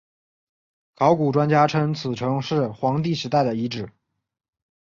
[0.95, 3.91] 考古专家称此城是黄帝时代的遗址。